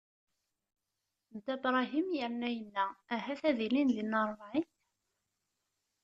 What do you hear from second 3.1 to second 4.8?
Ahat ad ilin dinna ṛebɛin?